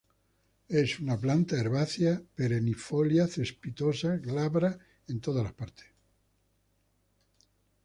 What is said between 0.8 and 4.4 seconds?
una planta herbácea perennifolia, cespitosa,